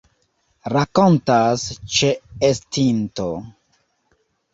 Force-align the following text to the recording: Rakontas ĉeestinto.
Rakontas 0.71 1.65
ĉeestinto. 1.97 3.27